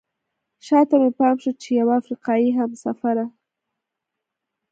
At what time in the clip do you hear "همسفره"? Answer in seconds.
2.59-3.25